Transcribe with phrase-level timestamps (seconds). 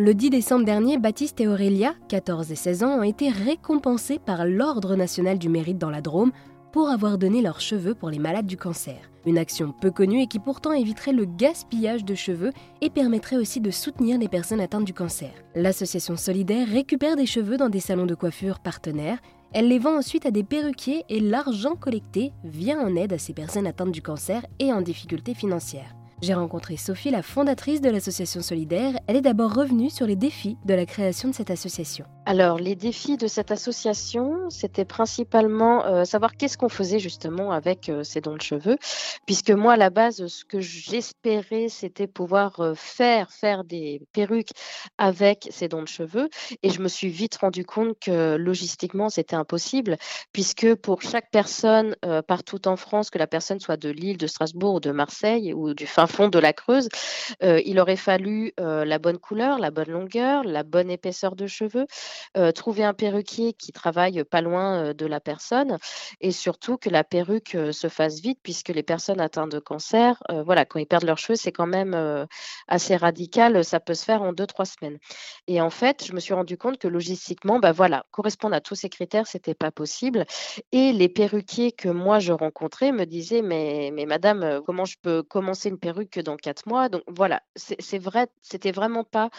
[0.00, 4.46] Le 10 décembre dernier, Baptiste et Aurélia, 14 et 16 ans, ont été récompensés par
[4.46, 6.30] l'Ordre national du mérite dans la Drôme
[6.70, 9.10] pour avoir donné leurs cheveux pour les malades du cancer.
[9.26, 13.60] Une action peu connue et qui pourtant éviterait le gaspillage de cheveux et permettrait aussi
[13.60, 15.32] de soutenir les personnes atteintes du cancer.
[15.56, 19.18] L'association Solidaire récupère des cheveux dans des salons de coiffure partenaires.
[19.52, 23.32] Elle les vend ensuite à des perruquiers et l'argent collecté vient en aide à ces
[23.32, 25.97] personnes atteintes du cancer et en difficulté financière.
[26.20, 28.98] J'ai rencontré Sophie, la fondatrice de l'association Solidaire.
[29.06, 32.06] Elle est d'abord revenue sur les défis de la création de cette association.
[32.26, 37.88] Alors, les défis de cette association, c'était principalement euh, savoir qu'est-ce qu'on faisait justement avec
[37.88, 38.78] euh, ces dons de cheveux,
[39.26, 44.50] puisque moi, à la base, ce que j'espérais, c'était pouvoir euh, faire faire des perruques
[44.98, 46.28] avec ces dons de cheveux,
[46.64, 49.96] et je me suis vite rendu compte que logistiquement, c'était impossible,
[50.32, 51.94] puisque pour chaque personne
[52.26, 55.74] partout en France, que la personne soit de Lille, de Strasbourg ou de Marseille ou
[55.74, 56.88] du fin fond de la Creuse,
[57.42, 61.46] euh, il aurait fallu euh, la bonne couleur, la bonne longueur, la bonne épaisseur de
[61.46, 61.86] cheveux,
[62.36, 65.78] euh, trouver un perruquier qui travaille pas loin de la personne
[66.20, 70.64] et surtout que la perruque se fasse vite puisque les personnes atteintes de cancer, voilà,
[70.64, 72.26] quand ils perdent leurs cheveux, c'est quand même
[72.66, 74.98] assez radical, ça peut se faire en deux trois semaines.
[75.46, 78.74] Et en fait, je me suis rendu compte que logistiquement, bah voilà, correspondre à tous
[78.74, 80.26] ces critères, c'était pas possible.
[80.72, 85.22] Et les perruquiers que moi je rencontrais me disaient mais mais madame, comment je peux
[85.22, 86.88] commencer une perruque que dans quatre mois.
[86.88, 89.30] Donc voilà, c'est vrai, c'était vraiment pas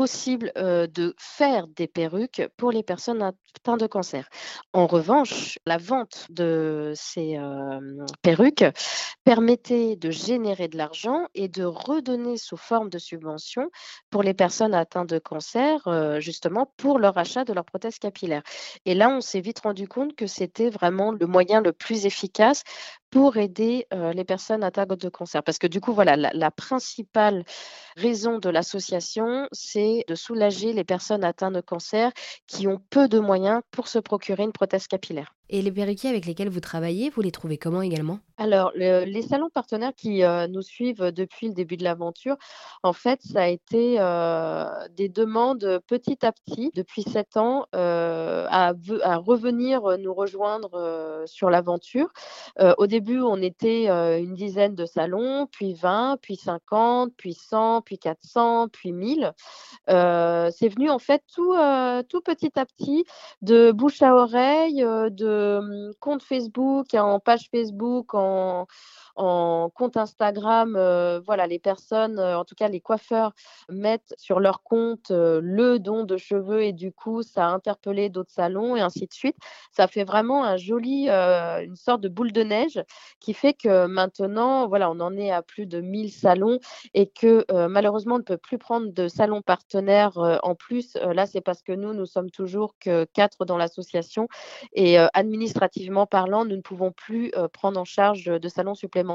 [0.00, 4.30] possible de faire des perruques pour les personnes atteintes de cancer.
[4.72, 7.38] En revanche, la vente de ces
[8.22, 8.64] perruques
[9.24, 13.68] permettait de générer de l'argent et de redonner sous forme de subvention
[14.08, 15.86] pour les personnes atteintes de cancer,
[16.18, 18.42] justement pour leur achat de leur prothèse capillaire.
[18.86, 22.62] Et là, on s'est vite rendu compte que c'était vraiment le moyen le plus efficace
[23.10, 25.42] pour aider les personnes atteintes de cancer.
[25.42, 27.44] Parce que du coup, voilà, la principale
[27.96, 32.12] raison de l'association, c'est de soulager les personnes atteintes de cancer
[32.46, 35.34] qui ont peu de moyens pour se procurer une prothèse capillaire.
[35.52, 38.20] Et les perruquiers avec lesquels vous travaillez, vous les trouvez comment également?
[38.36, 42.36] Alors, les salons partenaires qui euh, nous suivent depuis le début de l'aventure,
[42.84, 48.39] en fait, ça a été euh, des demandes petit à petit, depuis sept ans, euh,
[48.50, 48.72] à,
[49.16, 52.12] revenir nous rejoindre sur l'aventure.
[52.78, 53.88] au début, on était
[54.20, 59.32] une dizaine de salons, puis 20, puis 50, puis 100, puis 400, puis 1000.
[59.86, 61.54] C'est venu en fait tout,
[62.08, 63.04] tout petit à petit,
[63.42, 68.66] de bouche à oreille, de Mmh, compte Facebook, en page Facebook, en,
[69.16, 73.32] en compte Instagram, euh, voilà, les personnes, euh, en tout cas les coiffeurs,
[73.68, 78.08] mettent sur leur compte euh, le don de cheveux et du coup, ça a interpellé
[78.08, 79.36] d'autres salons et ainsi de suite.
[79.72, 82.82] Ça fait vraiment un joli, une sorte de boule de neige
[83.20, 86.58] qui fait que maintenant, voilà, on en est à plus de 1000 salons
[86.94, 90.94] et que malheureusement, on ne peut plus prendre de salons partenaires en plus.
[90.94, 94.28] là, c'est parce que nous, nous sommes toujours que quatre dans l'association
[94.72, 99.09] et administrativement parlant, nous ne pouvons plus prendre en charge de salons supplémentaires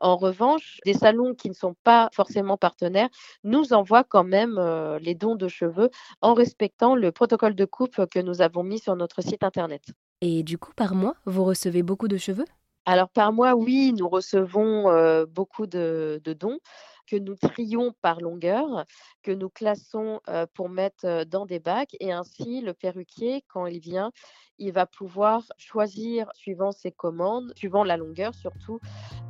[0.00, 3.08] en revanche, des salons qui ne sont pas forcément partenaires
[3.42, 5.90] nous envoient quand même euh, les dons de cheveux
[6.20, 9.82] en respectant le protocole de coupe que nous avons mis sur notre site internet.
[10.20, 12.46] Et du coup, par mois, vous recevez beaucoup de cheveux?
[12.86, 16.58] Alors par mois, oui, nous recevons euh, beaucoup de, dons
[17.06, 18.84] que nous trions par longueur,
[19.22, 23.80] que nous classons euh, pour mettre dans des bacs et ainsi le perruquier, quand il
[23.80, 24.10] vient,
[24.58, 28.78] il va pouvoir choisir suivant ses commandes, suivant la longueur surtout,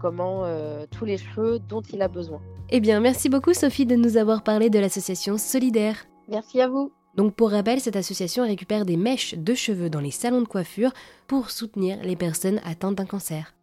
[0.01, 2.41] comment euh, tous les cheveux dont il a besoin.
[2.71, 6.06] Eh bien, merci beaucoup Sophie de nous avoir parlé de l'association Solidaire.
[6.29, 6.93] Merci à vous.
[7.15, 10.93] Donc pour rappel, cette association récupère des mèches de cheveux dans les salons de coiffure
[11.29, 13.54] pour soutenir les personnes atteintes d'un cancer.